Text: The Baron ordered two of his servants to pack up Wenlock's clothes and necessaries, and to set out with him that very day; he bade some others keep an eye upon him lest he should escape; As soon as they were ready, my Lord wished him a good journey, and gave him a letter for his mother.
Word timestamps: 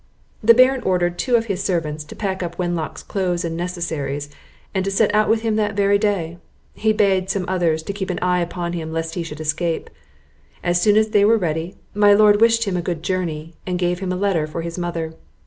The 0.43 0.55
Baron 0.55 0.81
ordered 0.81 1.19
two 1.19 1.35
of 1.35 1.45
his 1.45 1.61
servants 1.63 2.03
to 2.05 2.15
pack 2.15 2.41
up 2.41 2.57
Wenlock's 2.57 3.03
clothes 3.03 3.45
and 3.45 3.55
necessaries, 3.55 4.29
and 4.73 4.83
to 4.83 4.89
set 4.89 5.13
out 5.13 5.29
with 5.29 5.41
him 5.43 5.57
that 5.57 5.75
very 5.77 5.99
day; 5.99 6.39
he 6.73 6.91
bade 6.91 7.29
some 7.29 7.45
others 7.47 7.83
keep 7.83 8.09
an 8.09 8.17
eye 8.17 8.39
upon 8.39 8.73
him 8.73 8.91
lest 8.91 9.13
he 9.13 9.21
should 9.21 9.39
escape; 9.39 9.91
As 10.63 10.81
soon 10.81 10.97
as 10.97 11.09
they 11.09 11.23
were 11.23 11.37
ready, 11.37 11.75
my 11.93 12.15
Lord 12.15 12.41
wished 12.41 12.63
him 12.63 12.75
a 12.75 12.81
good 12.81 13.03
journey, 13.03 13.53
and 13.67 13.77
gave 13.77 13.99
him 13.99 14.11
a 14.11 14.15
letter 14.15 14.47
for 14.47 14.63
his 14.63 14.75
mother. 14.79 15.13